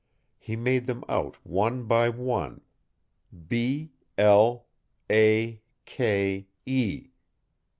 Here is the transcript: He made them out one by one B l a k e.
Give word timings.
He 0.39 0.55
made 0.55 0.87
them 0.87 1.03
out 1.07 1.35
one 1.45 1.83
by 1.83 2.09
one 2.09 2.61
B 3.47 3.91
l 4.17 4.65
a 5.11 5.61
k 5.85 6.47
e. 6.65 7.11